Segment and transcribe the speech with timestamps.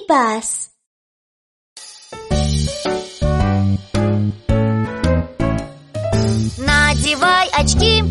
[0.00, 0.70] пас.
[6.58, 8.02] Надевай очки,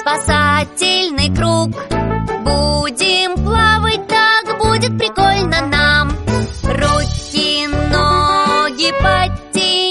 [0.00, 1.70] спасательный круг
[2.44, 6.08] Будем плавать, так будет прикольно нам
[6.62, 9.87] Руки, ноги подтяни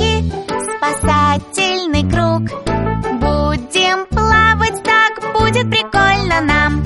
[0.00, 0.24] речке
[0.78, 2.42] спасательный круг.
[3.20, 6.84] Будем плавать, так будет прикольно нам.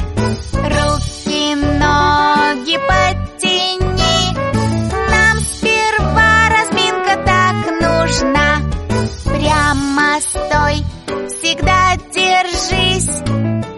[0.52, 4.34] Руки, ноги подтяни.
[5.10, 8.48] Нам сперва разминка так нужна.
[9.24, 10.84] Прямо стой,
[11.28, 13.22] всегда держись.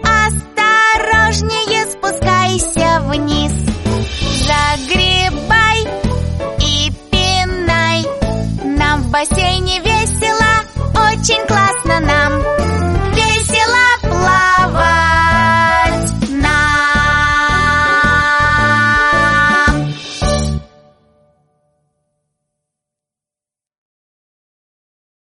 [0.03, 3.53] Осторожнее спускайся вниз.
[4.47, 5.16] Загрей
[11.17, 11.66] kitchen class.